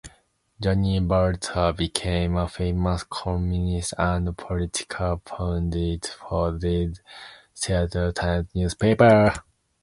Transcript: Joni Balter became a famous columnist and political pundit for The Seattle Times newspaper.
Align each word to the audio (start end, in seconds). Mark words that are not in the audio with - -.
Joni 0.59 0.99
Balter 0.99 1.77
became 1.77 2.35
a 2.35 2.47
famous 2.47 3.03
columnist 3.03 3.93
and 3.99 4.35
political 4.35 5.17
pundit 5.17 6.07
for 6.07 6.53
The 6.53 6.97
Seattle 7.53 8.11
Times 8.11 8.47
newspaper. 8.55 9.31